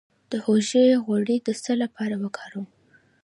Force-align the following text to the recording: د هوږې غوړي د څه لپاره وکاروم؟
د 0.31 0.33
هوږې 0.45 0.85
غوړي 1.05 1.37
د 1.47 1.49
څه 1.63 1.73
لپاره 1.81 2.15
وکاروم؟ 2.23 2.67